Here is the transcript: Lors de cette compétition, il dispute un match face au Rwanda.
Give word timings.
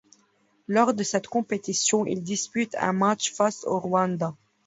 Lors 0.67 0.95
de 0.95 1.03
cette 1.03 1.27
compétition, 1.27 2.07
il 2.07 2.23
dispute 2.23 2.73
un 2.79 2.91
match 2.91 3.31
face 3.35 3.65
au 3.65 3.79
Rwanda. 3.79 4.33